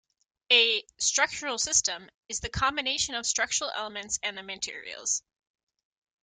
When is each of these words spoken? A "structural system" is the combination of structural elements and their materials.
A 0.51 0.83
"structural 0.97 1.59
system" 1.59 2.09
is 2.27 2.39
the 2.39 2.49
combination 2.49 3.13
of 3.13 3.27
structural 3.27 3.69
elements 3.69 4.17
and 4.23 4.35
their 4.35 4.43
materials. 4.43 5.21